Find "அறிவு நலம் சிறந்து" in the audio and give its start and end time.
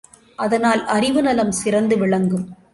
0.85-1.97